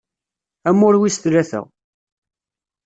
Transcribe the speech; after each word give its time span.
Amur 0.69 0.95
wis 0.99 1.17
tlata. 1.21 1.61